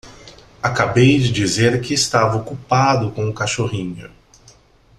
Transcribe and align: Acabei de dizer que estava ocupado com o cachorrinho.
Acabei 0.63 1.19
de 1.19 1.31
dizer 1.31 1.79
que 1.79 1.93
estava 1.93 2.35
ocupado 2.35 3.11
com 3.11 3.29
o 3.29 3.33
cachorrinho. 3.35 4.09